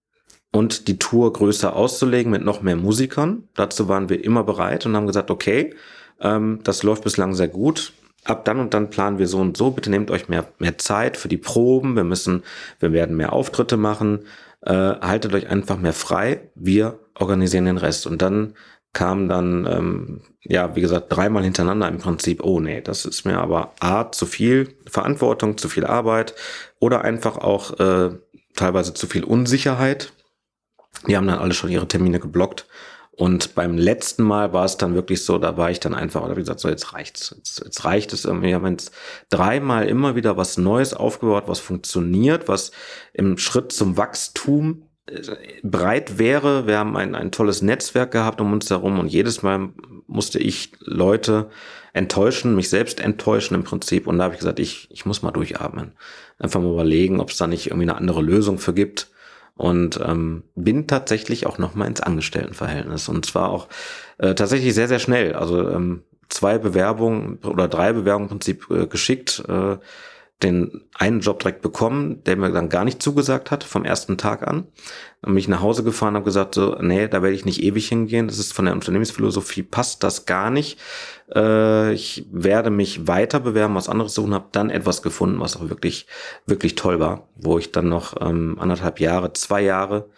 [0.51, 3.43] und die Tour größer auszulegen mit noch mehr Musikern.
[3.55, 5.73] Dazu waren wir immer bereit und haben gesagt, okay,
[6.19, 7.93] ähm, das läuft bislang sehr gut.
[8.23, 9.71] Ab dann und dann planen wir so und so.
[9.71, 11.95] Bitte nehmt euch mehr, mehr Zeit für die Proben.
[11.95, 12.43] Wir müssen,
[12.79, 14.25] wir werden mehr Auftritte machen.
[14.61, 16.49] Äh, haltet euch einfach mehr frei.
[16.55, 18.07] Wir organisieren den Rest.
[18.07, 18.53] Und dann
[18.93, 23.37] kam dann, ähm, ja, wie gesagt, dreimal hintereinander im Prinzip, oh nee, das ist mir
[23.37, 26.33] aber A, zu viel Verantwortung, zu viel Arbeit
[26.79, 28.09] oder einfach auch äh,
[28.55, 30.13] teilweise zu viel Unsicherheit.
[31.07, 32.65] Die haben dann alle schon ihre Termine geblockt.
[33.11, 36.35] Und beim letzten Mal war es dann wirklich so, da war ich dann einfach, oder
[36.35, 37.33] wie gesagt, so jetzt reicht's.
[37.35, 38.49] Jetzt, jetzt reicht es irgendwie.
[38.49, 38.91] Wir haben jetzt
[39.31, 42.71] dreimal immer wieder was Neues aufgebaut, was funktioniert, was
[43.13, 44.83] im Schritt zum Wachstum
[45.63, 46.67] breit wäre.
[46.67, 49.69] Wir haben ein, ein tolles Netzwerk gehabt um uns herum und jedes Mal
[50.05, 51.49] musste ich Leute
[51.93, 54.07] enttäuschen, mich selbst enttäuschen im Prinzip.
[54.07, 55.93] Und da habe ich gesagt, ich, ich muss mal durchatmen.
[56.39, 59.09] Einfach mal überlegen, ob es da nicht irgendwie eine andere Lösung für gibt.
[59.57, 63.09] Und ähm, bin tatsächlich auch nochmal ins Angestelltenverhältnis.
[63.09, 63.67] Und zwar auch
[64.19, 65.33] äh, tatsächlich sehr, sehr schnell.
[65.33, 69.43] Also ähm, zwei Bewerbungen oder drei Bewerbungen im Prinzip äh, geschickt.
[69.47, 69.77] Äh,
[70.43, 74.47] den einen Job direkt bekommen, der mir dann gar nicht zugesagt hat, vom ersten Tag
[74.47, 74.67] an.
[75.21, 77.87] Dann bin ich nach Hause gefahren, habe gesagt, so, nee, da werde ich nicht ewig
[77.87, 78.27] hingehen.
[78.27, 80.79] Das ist von der Unternehmensphilosophie, passt das gar nicht.
[81.33, 85.69] Äh, ich werde mich weiter bewerben, was anderes suchen, habe dann etwas gefunden, was auch
[85.69, 86.05] wirklich,
[86.45, 90.09] wirklich toll war, wo ich dann noch ähm, anderthalb Jahre, zwei Jahre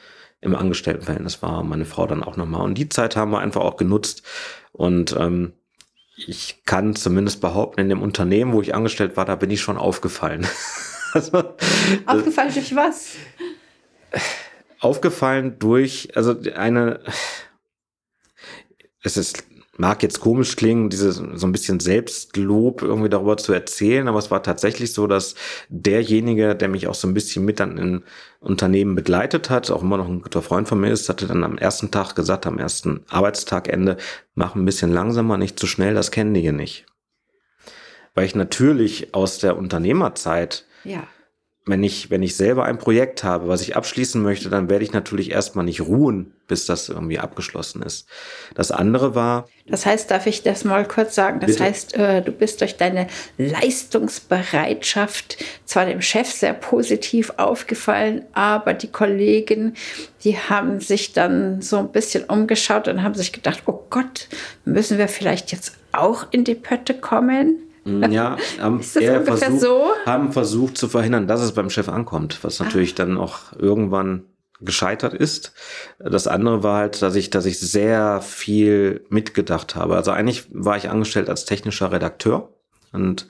[0.42, 2.64] im Angestelltenverhältnis war, meine Frau dann auch nochmal.
[2.64, 4.24] Und die Zeit haben wir einfach auch genutzt.
[4.72, 5.54] Und ähm,
[6.28, 9.78] ich kann zumindest behaupten, in dem Unternehmen, wo ich angestellt war, da bin ich schon
[9.78, 10.48] aufgefallen.
[11.14, 11.56] also,
[12.06, 13.16] aufgefallen durch was?
[14.80, 17.02] Aufgefallen durch, also eine,
[19.02, 19.44] es ist
[19.80, 24.30] mag jetzt komisch klingen, dieses so ein bisschen Selbstlob irgendwie darüber zu erzählen, aber es
[24.30, 25.36] war tatsächlich so, dass
[25.70, 28.04] derjenige, der mich auch so ein bisschen mit dann in
[28.42, 31.58] Unternehmen begleitet hat, auch immer noch ein guter Freund von mir ist, hatte dann am
[31.58, 33.96] ersten Tag gesagt, am ersten Arbeitstagende,
[34.36, 36.86] mach ein bisschen langsamer, nicht zu schnell, das kennen die hier nicht.
[38.16, 41.08] Weil ich natürlich aus der Unternehmerzeit ja
[41.70, 44.92] wenn ich, wenn ich selber ein Projekt habe, was ich abschließen möchte, dann werde ich
[44.92, 48.08] natürlich erstmal nicht ruhen, bis das irgendwie abgeschlossen ist.
[48.56, 49.48] Das andere war.
[49.68, 51.40] Das heißt, darf ich das mal kurz sagen?
[51.40, 51.64] Das bitte?
[51.64, 58.92] heißt, äh, du bist durch deine Leistungsbereitschaft zwar dem Chef sehr positiv aufgefallen, aber die
[58.92, 59.76] Kollegen,
[60.24, 64.28] die haben sich dann so ein bisschen umgeschaut und haben sich gedacht, oh Gott,
[64.66, 67.69] müssen wir vielleicht jetzt auch in die Pötte kommen?
[67.84, 69.92] Mm, ja, haben, Ist das eher versucht, so?
[70.06, 72.96] haben versucht zu verhindern, dass es beim Chef ankommt, was natürlich ah.
[72.98, 74.26] dann auch irgendwann
[74.62, 75.54] gescheitert ist.
[76.00, 79.96] Das andere war halt, dass ich, dass ich sehr viel mitgedacht habe.
[79.96, 82.54] Also eigentlich war ich angestellt als technischer Redakteur
[82.92, 83.28] und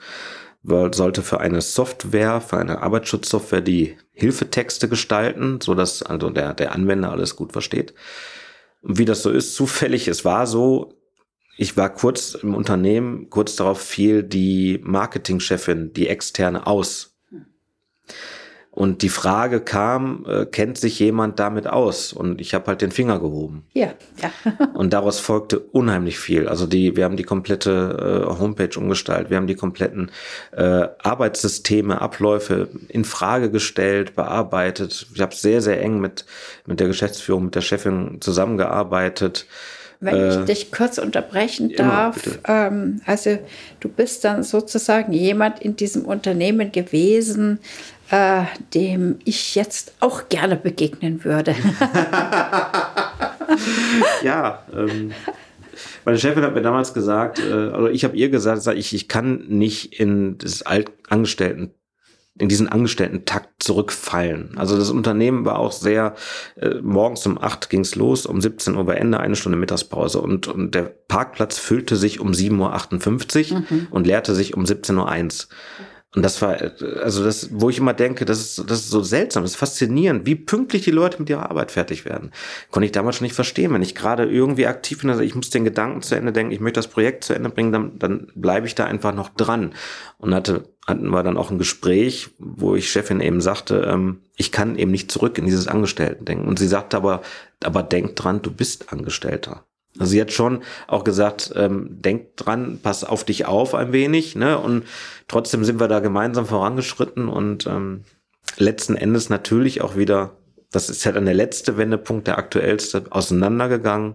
[0.62, 6.72] sollte für eine Software, für eine Arbeitsschutzsoftware die Hilfetexte gestalten, so dass also der, der
[6.72, 7.94] Anwender alles gut versteht.
[8.82, 10.94] wie das so ist, zufällig, es war so,
[11.56, 17.10] ich war kurz im Unternehmen, kurz darauf fiel die Marketingchefin, die externe aus.
[18.72, 22.12] Und die Frage kam, äh, kennt sich jemand damit aus?
[22.12, 23.64] Und ich habe halt den Finger gehoben.
[23.72, 24.32] Ja, ja.
[24.74, 26.46] und daraus folgte unheimlich viel.
[26.46, 30.12] Also die, wir haben die komplette äh, Homepage umgestaltet, wir haben die kompletten
[30.52, 35.08] äh, Arbeitssysteme, Abläufe in Frage gestellt, bearbeitet.
[35.14, 36.24] Ich habe sehr, sehr eng mit
[36.64, 39.46] mit der Geschäftsführung, mit der Chefin zusammengearbeitet.
[40.00, 43.38] Wenn äh, ich dich kurz unterbrechen darf, ähm, also
[43.80, 47.58] du bist dann sozusagen jemand in diesem Unternehmen gewesen,
[48.10, 51.54] äh, dem ich jetzt auch gerne begegnen würde.
[54.22, 55.12] ja, ähm,
[56.04, 59.44] meine Chefin hat mir damals gesagt, äh, oder ich habe ihr gesagt, ich, ich kann
[59.48, 61.74] nicht in das Altangestellten
[62.40, 64.54] in diesen Angestellten-Takt zurückfallen.
[64.56, 66.14] Also das Unternehmen war auch sehr,
[66.56, 70.48] äh, morgens um acht ging's los, um 17 Uhr war Ende, eine Stunde Mittagspause und,
[70.48, 73.86] und der Parkplatz füllte sich um 7.58 Uhr mhm.
[73.90, 75.56] und leerte sich um 17.01 Uhr.
[76.12, 76.56] Und das war,
[77.02, 80.26] also das, wo ich immer denke, das ist, das ist so seltsam, das ist faszinierend,
[80.26, 82.32] wie pünktlich die Leute mit ihrer Arbeit fertig werden.
[82.72, 83.72] Konnte ich damals schon nicht verstehen.
[83.72, 86.58] Wenn ich gerade irgendwie aktiv bin, also ich muss den Gedanken zu Ende denken, ich
[86.58, 89.72] möchte das Projekt zu Ende bringen, dann, dann bleibe ich da einfach noch dran.
[90.18, 94.50] Und hatte, hatten wir dann auch ein Gespräch, wo ich Chefin eben sagte, ähm, ich
[94.50, 96.48] kann eben nicht zurück in dieses Angestellten-Denken.
[96.48, 97.22] Und sie sagte aber,
[97.62, 99.64] aber denk dran, du bist Angestellter.
[99.98, 104.36] Also sie hat schon auch gesagt, ähm, denk dran, pass auf dich auf ein wenig,
[104.36, 104.58] ne?
[104.58, 104.84] Und
[105.26, 108.04] trotzdem sind wir da gemeinsam vorangeschritten und ähm,
[108.56, 110.36] letzten Endes natürlich auch wieder,
[110.70, 114.14] das ist ja dann der letzte Wendepunkt, der aktuellste, auseinandergegangen,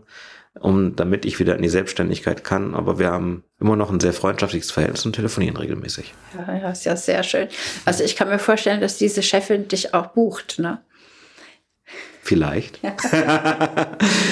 [0.62, 2.74] um damit ich wieder in die Selbstständigkeit kann.
[2.74, 6.14] Aber wir haben immer noch ein sehr freundschaftliches Verhältnis und telefonieren regelmäßig.
[6.38, 7.50] Ja, ja, ist ja sehr schön.
[7.84, 10.82] Also ich kann mir vorstellen, dass diese Chefin dich auch bucht, ne?
[12.26, 12.80] Vielleicht.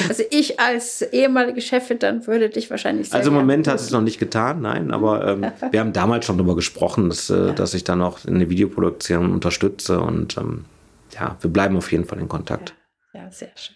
[0.09, 3.91] also ich als ehemalige Chefin dann würde dich wahrscheinlich sehr Also im Moment hat es
[3.91, 7.51] noch nicht getan, nein, aber ähm, wir haben damals schon darüber gesprochen, dass, äh, ja.
[7.51, 10.65] dass ich dann auch in der Videoproduktion unterstütze und ähm,
[11.13, 12.73] ja, wir bleiben auf jeden Fall in Kontakt.
[13.13, 13.75] Ja, ja sehr schön.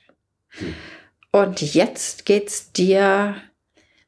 [0.49, 0.73] Hm.
[1.31, 3.35] Und jetzt geht es dir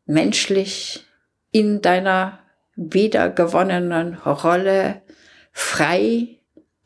[0.08, 1.06] menschlich
[1.52, 2.40] in deiner
[2.76, 5.04] wiedergewonnenen Rolle
[5.52, 6.40] frei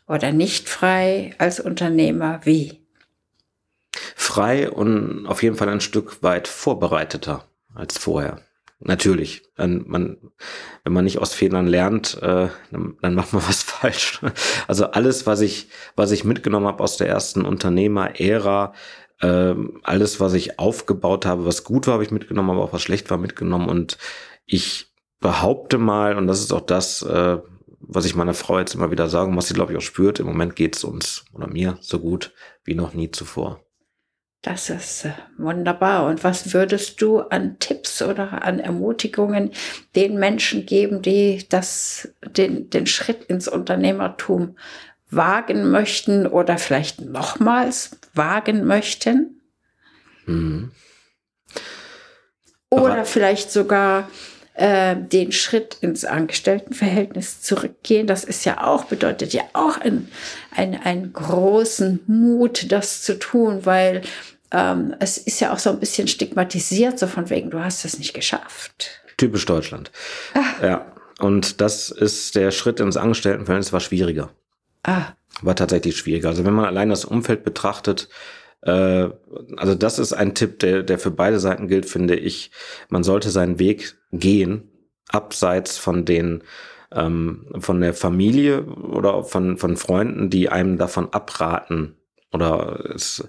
[0.09, 2.82] oder nicht frei als Unternehmer wie?
[4.15, 8.41] Frei und auf jeden Fall ein Stück weit vorbereiteter als vorher.
[8.85, 10.17] Natürlich, man,
[10.83, 14.19] wenn man nicht aus Fehlern lernt, äh, dann, dann macht man was falsch.
[14.67, 18.73] Also alles, was ich, was ich mitgenommen habe aus der ersten Unternehmer-Ära,
[19.21, 22.81] äh, alles, was ich aufgebaut habe, was gut war, habe ich mitgenommen, aber auch was
[22.81, 23.69] schlecht war, mitgenommen.
[23.69, 23.97] Und
[24.45, 24.87] ich
[25.21, 27.37] behaupte mal, und das ist auch das, äh,
[27.79, 30.27] was ich meiner Frau jetzt immer wieder sagen, was sie, glaube ich, auch spürt, im
[30.27, 32.33] Moment geht es uns oder mir so gut
[32.65, 33.62] wie noch nie zuvor.
[34.43, 36.05] Das ist äh, wunderbar.
[36.05, 39.51] Und was würdest du an Tipps oder an Ermutigungen
[39.95, 44.57] den Menschen geben, die das, den, den Schritt ins Unternehmertum
[45.09, 49.41] wagen möchten oder vielleicht nochmals wagen möchten?
[50.25, 50.71] Mhm.
[52.69, 54.09] Oder vielleicht sogar
[54.55, 58.07] äh, den Schritt ins Angestelltenverhältnis zurückgehen.
[58.07, 60.09] Das ist ja auch, bedeutet ja auch ein,
[60.55, 64.01] ein, einen großen Mut, das zu tun, weil
[64.51, 67.97] ähm, es ist ja auch so ein bisschen stigmatisiert, so von wegen, du hast es
[67.97, 69.01] nicht geschafft.
[69.17, 69.91] Typisch Deutschland.
[70.33, 70.65] Ah.
[70.65, 70.85] Ja.
[71.19, 74.31] Und das ist der Schritt ins Angestelltenverhältnis war schwieriger.
[74.83, 75.13] Ah.
[75.41, 76.29] War tatsächlich schwieriger.
[76.29, 78.09] Also wenn man allein das Umfeld betrachtet,
[78.65, 79.09] äh,
[79.57, 82.51] also das ist ein Tipp, der, der für beide Seiten gilt, finde ich.
[82.89, 84.69] Man sollte seinen Weg gehen,
[85.09, 86.43] abseits von den
[86.91, 91.95] ähm, von der Familie oder von, von Freunden, die einem davon abraten,
[92.33, 93.27] oder es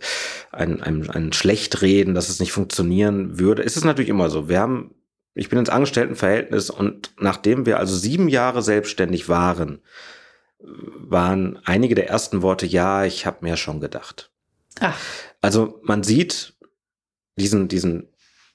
[0.50, 3.62] ein, ein, ein Schlechtreden, dass es nicht funktionieren würde.
[3.62, 4.48] ist Es natürlich immer so.
[4.48, 4.94] Wir haben,
[5.34, 9.80] ich bin ins Angestelltenverhältnis und nachdem wir also sieben Jahre selbstständig waren,
[10.58, 14.30] waren einige der ersten Worte, ja, ich habe mir schon gedacht.
[14.80, 14.98] Ach.
[15.40, 16.54] Also man sieht
[17.36, 18.08] diesen, diesen,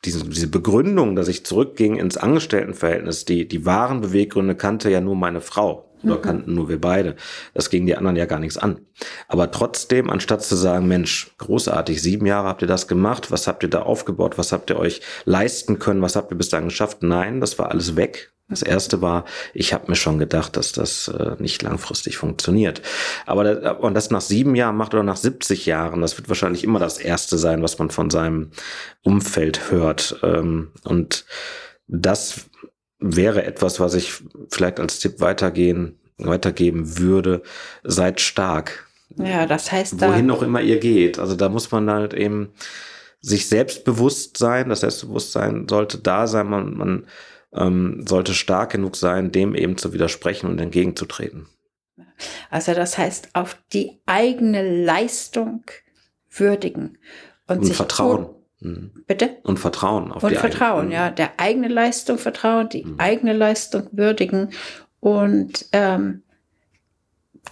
[0.05, 5.15] diesen, diese Begründung, dass ich zurückging ins Angestelltenverhältnis, die, die wahren Beweggründe kannte ja nur
[5.15, 5.88] meine Frau.
[6.03, 7.15] Oder kannten nur wir beide.
[7.53, 8.79] Das ging die anderen ja gar nichts an.
[9.27, 13.63] Aber trotzdem, anstatt zu sagen, Mensch, großartig, sieben Jahre habt ihr das gemacht, was habt
[13.63, 17.03] ihr da aufgebaut, was habt ihr euch leisten können, was habt ihr bis dahin geschafft?
[17.03, 18.31] Nein, das war alles weg.
[18.49, 22.81] Das erste war, ich habe mir schon gedacht, dass das äh, nicht langfristig funktioniert.
[23.27, 26.63] Aber das, und das nach sieben Jahren macht oder nach 70 Jahren, das wird wahrscheinlich
[26.63, 28.49] immer das erste sein, was man von seinem
[29.03, 30.19] Umfeld hört.
[30.23, 31.25] Ähm, und
[31.87, 32.49] das
[32.99, 37.41] wäre etwas, was ich vielleicht als Tipp weitergehen, weitergeben würde.
[37.83, 38.87] Seid stark.
[39.17, 40.09] Ja, das heißt da.
[40.09, 41.19] Wohin auch immer ihr geht.
[41.19, 42.49] Also da muss man halt eben
[43.21, 44.69] sich selbstbewusst sein.
[44.69, 46.47] Das Selbstbewusstsein sollte da sein.
[46.47, 47.07] Man, man
[47.53, 51.47] ähm, sollte stark genug sein, dem eben zu widersprechen und entgegenzutreten.
[52.49, 55.63] Also das heißt, auf die eigene Leistung
[56.29, 56.97] würdigen
[57.47, 58.29] und, und sich vertrauen.
[58.61, 58.91] Mhm.
[59.07, 59.37] Bitte?
[59.43, 60.95] Und Vertrauen auf und die Vertrauen, eigene.
[60.95, 61.09] ja.
[61.11, 62.95] Der eigene Leistung vertrauen, die mhm.
[62.99, 64.49] eigene Leistung würdigen
[64.99, 66.23] und ähm,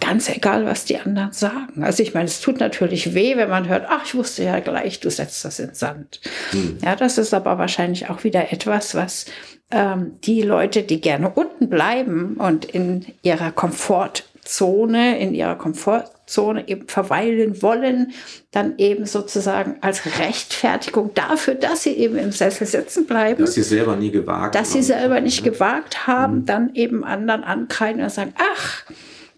[0.00, 1.82] ganz egal, was die anderen sagen.
[1.82, 5.00] Also ich meine, es tut natürlich weh, wenn man hört, ach, ich wusste ja gleich,
[5.00, 6.20] du setzt das in Sand.
[6.52, 6.78] Mhm.
[6.84, 9.26] Ja, das ist aber wahrscheinlich auch wieder etwas, was
[9.70, 16.68] ähm, die Leute, die gerne unten bleiben und in ihrer Komfortzone, in ihrer Komfort Zone
[16.68, 18.12] eben verweilen wollen,
[18.50, 23.44] dann eben sozusagen als Rechtfertigung dafür, dass sie eben im Sessel sitzen bleiben.
[23.44, 26.46] Dass sie selber nie gewagt Dass sie selber nicht gewagt haben, mhm.
[26.46, 28.84] dann eben anderen ankreiden und sagen, ach,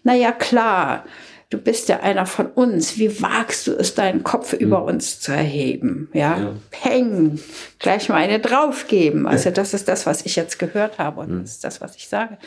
[0.03, 1.05] naja klar,
[1.49, 2.97] du bist ja einer von uns.
[2.97, 6.09] Wie wagst du es, deinen Kopf über uns zu erheben?
[6.13, 6.53] Ja, ja.
[6.71, 7.39] peng,
[7.79, 9.27] gleich mal eine draufgeben.
[9.27, 11.41] Also das ist das, was ich jetzt gehört habe und mhm.
[11.41, 12.37] das ist das, was ich sage.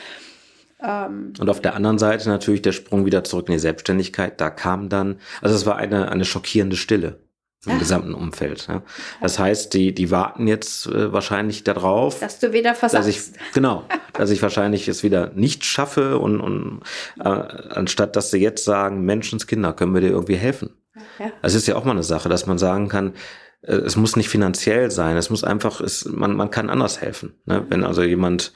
[0.85, 4.41] Ähm, und auf der anderen Seite natürlich der Sprung wieder zurück in die Selbstständigkeit.
[4.41, 7.19] Da kam dann, also es war eine, eine schockierende Stille
[7.65, 7.79] im ja.
[7.79, 8.67] gesamten Umfeld.
[8.69, 8.83] Ja.
[9.23, 13.09] Das heißt, die, die warten jetzt äh, wahrscheinlich darauf, dass du wieder versagst.
[13.09, 16.81] Dass ich, genau, dass ich wahrscheinlich es wieder nicht schaffe und, und
[17.19, 20.75] äh, anstatt dass sie jetzt sagen, Menschenskinder, können wir dir irgendwie helfen.
[21.19, 21.33] Ja.
[21.43, 23.15] Das ist ja auch mal eine Sache, dass man sagen kann,
[23.63, 27.35] äh, es muss nicht finanziell sein, es muss einfach, es, man, man kann anders helfen.
[27.47, 27.65] Ne?
[27.69, 28.53] Wenn also jemand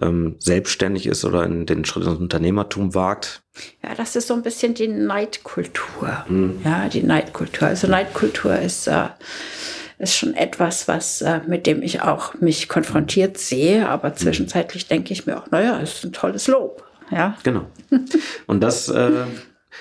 [0.00, 3.42] ähm, selbstständig ist oder in den Schritt ins Unternehmertum wagt.
[3.82, 6.24] Ja, das ist so ein bisschen die Neidkultur.
[6.28, 6.60] Mhm.
[6.64, 7.68] Ja, die Neidkultur.
[7.68, 9.08] Also Neidkultur ist, äh,
[9.98, 14.16] ist schon etwas, was äh, mit dem ich auch mich konfrontiert sehe, aber mhm.
[14.16, 16.84] zwischenzeitlich denke ich mir auch, naja, ist ein tolles Lob.
[17.10, 17.36] Ja.
[17.42, 17.66] Genau.
[18.46, 19.10] Und das, äh,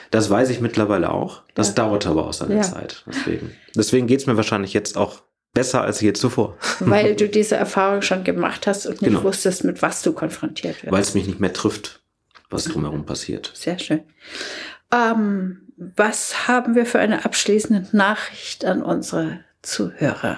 [0.09, 1.43] das weiß ich mittlerweile auch.
[1.53, 1.73] Das ja.
[1.75, 2.61] dauert aber auch seine ja.
[2.61, 3.05] Zeit.
[3.07, 5.21] Deswegen, deswegen geht es mir wahrscheinlich jetzt auch
[5.53, 6.57] besser als je zuvor.
[6.79, 9.23] Weil du diese Erfahrung schon gemacht hast und nicht genau.
[9.23, 10.91] wusstest, mit was du konfrontiert wirst.
[10.91, 12.01] Weil es mich nicht mehr trifft,
[12.49, 13.51] was drumherum passiert.
[13.53, 14.01] Sehr schön.
[14.91, 20.37] Ähm, was haben wir für eine abschließende Nachricht an unsere Zuhörer?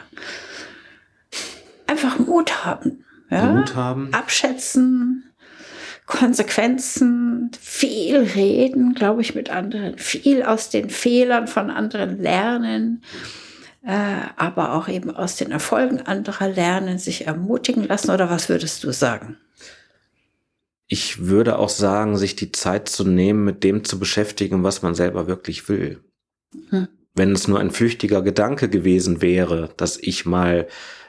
[1.87, 3.03] Einfach Mut haben.
[3.29, 3.45] Ja?
[3.45, 4.13] Mut haben.
[4.13, 5.23] Abschätzen,
[6.05, 13.03] Konsequenzen, viel reden, glaube ich, mit anderen, viel aus den Fehlern von anderen lernen
[13.85, 18.11] aber auch eben aus den Erfolgen anderer lernen, sich ermutigen lassen?
[18.11, 19.37] Oder was würdest du sagen?
[20.87, 24.95] Ich würde auch sagen, sich die Zeit zu nehmen, mit dem zu beschäftigen, was man
[24.95, 26.01] selber wirklich will.
[26.69, 26.87] Hm.
[27.15, 30.67] Wenn es nur ein flüchtiger Gedanke gewesen wäre, dass ich mal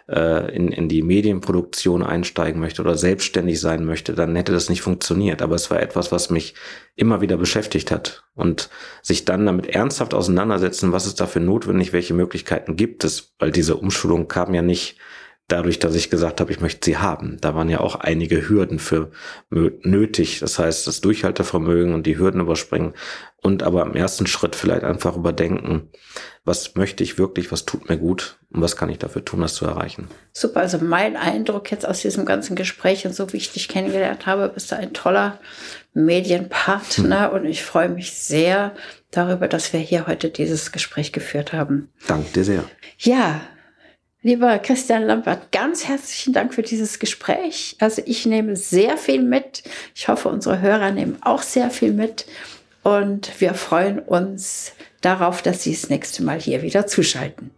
[0.09, 4.82] äh, in, in die Medienproduktion einsteigen möchte oder selbstständig sein möchte, dann hätte das nicht
[4.82, 5.42] funktioniert.
[5.42, 6.55] Aber es war etwas, was mich
[6.94, 8.24] immer wieder beschäftigt hat.
[8.34, 8.68] Und
[9.02, 13.76] sich dann damit ernsthaft auseinandersetzen, was ist dafür notwendig, welche Möglichkeiten gibt es, weil diese
[13.76, 14.98] Umschulung kam ja nicht
[15.49, 17.38] dadurch, dass ich gesagt habe, ich möchte sie haben.
[17.40, 19.11] Da waren ja auch einige Hürden für
[19.51, 20.40] nötig.
[20.40, 22.95] Das heißt, das Durchhaltevermögen und die Hürden überspringen
[23.42, 25.90] und aber im ersten Schritt vielleicht einfach überdenken,
[26.45, 29.55] was möchte ich wirklich, was tut mir gut und was kann ich dafür tun, das
[29.55, 30.09] zu erreichen.
[30.32, 34.24] Super, also mein Eindruck jetzt aus diesem ganzen Gespräch und so wie ich dich kennengelernt
[34.24, 35.38] habe, bist du ein toller
[35.92, 37.34] Medienpartner hm.
[37.34, 38.74] und ich freue mich sehr
[39.11, 41.90] darüber, dass wir hier heute dieses Gespräch geführt haben.
[42.07, 42.64] Danke dir sehr.
[42.99, 43.42] Ja,
[44.25, 47.77] Lieber Christian Lampert, ganz herzlichen Dank für dieses Gespräch.
[47.79, 49.62] Also ich nehme sehr viel mit.
[49.95, 52.25] Ich hoffe, unsere Hörer nehmen auch sehr viel mit.
[52.83, 54.72] Und wir freuen uns
[55.03, 57.51] darauf, dass Sie das nächste Mal hier wieder zuschalten.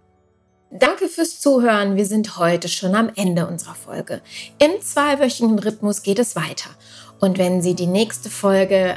[0.72, 1.94] Danke fürs Zuhören.
[1.94, 4.20] Wir sind heute schon am Ende unserer Folge.
[4.58, 6.70] Im zweiwöchigen Rhythmus geht es weiter.
[7.20, 8.96] Und wenn Sie die nächste Folge